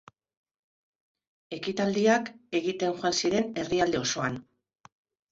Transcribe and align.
Ekitaldiak 1.57 2.31
egiten 2.59 2.95
joan 3.01 3.13
ziren 3.19 3.53
herrialde 3.65 3.99
osoan. 4.07 4.41